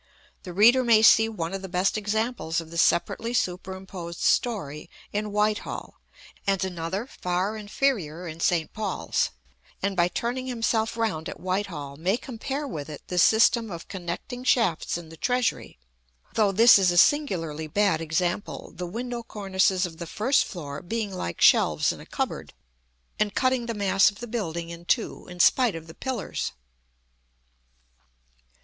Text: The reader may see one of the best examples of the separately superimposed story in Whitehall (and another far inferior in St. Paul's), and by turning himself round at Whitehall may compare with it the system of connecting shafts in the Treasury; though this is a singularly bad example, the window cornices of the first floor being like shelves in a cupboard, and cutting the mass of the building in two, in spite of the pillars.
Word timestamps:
The 0.41 0.51
reader 0.51 0.83
may 0.83 1.03
see 1.03 1.29
one 1.29 1.53
of 1.53 1.61
the 1.61 1.69
best 1.69 1.95
examples 1.95 2.59
of 2.59 2.71
the 2.71 2.77
separately 2.79 3.35
superimposed 3.35 4.19
story 4.19 4.89
in 5.13 5.31
Whitehall 5.31 5.99
(and 6.47 6.65
another 6.65 7.05
far 7.05 7.55
inferior 7.55 8.27
in 8.27 8.39
St. 8.39 8.73
Paul's), 8.73 9.29
and 9.83 9.95
by 9.95 10.07
turning 10.07 10.47
himself 10.47 10.97
round 10.97 11.29
at 11.29 11.39
Whitehall 11.39 11.97
may 11.97 12.17
compare 12.17 12.67
with 12.67 12.89
it 12.89 13.03
the 13.09 13.19
system 13.19 13.69
of 13.69 13.87
connecting 13.89 14.43
shafts 14.43 14.97
in 14.97 15.09
the 15.09 15.17
Treasury; 15.17 15.77
though 16.33 16.51
this 16.51 16.79
is 16.79 16.89
a 16.89 16.97
singularly 16.97 17.67
bad 17.67 18.01
example, 18.01 18.71
the 18.75 18.87
window 18.87 19.21
cornices 19.21 19.85
of 19.85 19.97
the 19.99 20.07
first 20.07 20.45
floor 20.45 20.81
being 20.81 21.13
like 21.13 21.41
shelves 21.41 21.91
in 21.91 21.99
a 22.01 22.07
cupboard, 22.07 22.55
and 23.19 23.35
cutting 23.35 23.67
the 23.67 23.75
mass 23.75 24.09
of 24.09 24.17
the 24.19 24.25
building 24.25 24.69
in 24.71 24.83
two, 24.83 25.27
in 25.27 25.39
spite 25.39 25.75
of 25.75 25.85
the 25.85 25.93
pillars. 25.93 26.53